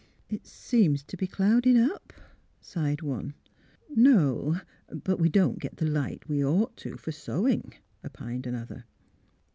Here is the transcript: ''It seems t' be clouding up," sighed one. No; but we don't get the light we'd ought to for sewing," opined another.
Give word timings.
''It 0.37 0.47
seems 0.47 1.03
t' 1.03 1.15
be 1.15 1.27
clouding 1.27 1.77
up," 1.79 2.11
sighed 2.59 3.03
one. 3.03 3.35
No; 3.87 4.59
but 4.91 5.19
we 5.19 5.29
don't 5.29 5.59
get 5.59 5.77
the 5.77 5.85
light 5.85 6.27
we'd 6.27 6.41
ought 6.43 6.75
to 6.77 6.97
for 6.97 7.11
sewing," 7.11 7.75
opined 8.03 8.47
another. 8.47 8.85